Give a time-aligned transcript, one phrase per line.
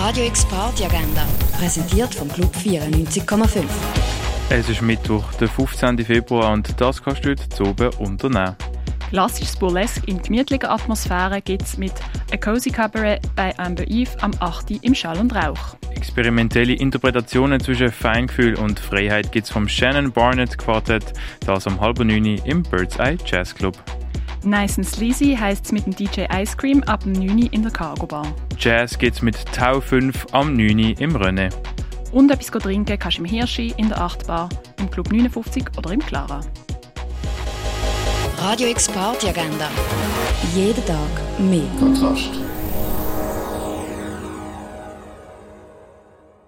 [0.00, 1.26] Radio X Party Agenda,
[1.58, 3.64] präsentiert vom Club 94,5.
[4.48, 5.98] Es ist Mittwoch, der 15.
[6.04, 8.54] Februar und das kannst du heute zu oben unternehmen.
[9.10, 11.92] Klassisches Burlesque in gemütlicher Atmosphäre gibt es mit
[12.32, 14.70] A Cozy Cabaret bei Amber Eve am 8.
[14.82, 15.76] im Schall und Rauch.
[15.96, 21.12] Experimentelle Interpretationen zwischen Feingefühl und Freiheit gibt es vom Shannon Barnett Quartett,
[21.44, 23.76] das um halb neun im Bird's Eye Jazz Club.
[24.44, 27.72] Nice and Sleazy heisst es mit dem DJ Ice Cream ab dem 9 in der
[27.72, 28.26] Cargo Bar.
[28.56, 31.52] Jazz gibt's mit Tau 5 am 9 im René.
[32.12, 35.92] Und etwas trinken kannst du im Hirschi, in der 8 Bar, im Club 59 oder
[35.92, 36.40] im Clara.
[38.38, 39.68] Radio X Party Agenda.
[40.54, 41.62] Jeden Tag mehr.
[41.80, 42.30] Kontrast.